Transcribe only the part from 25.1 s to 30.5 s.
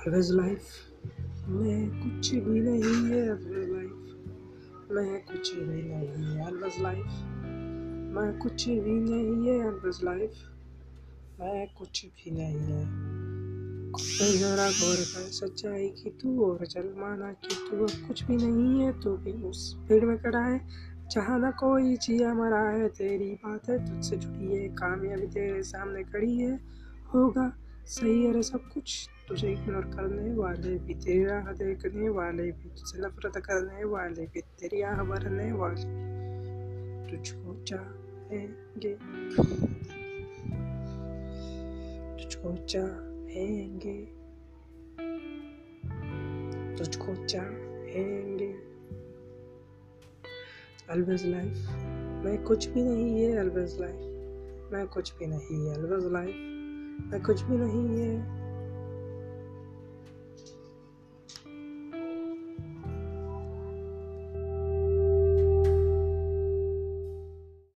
तेरे सामने खड़ी है, होगा सही है सब कुछ करने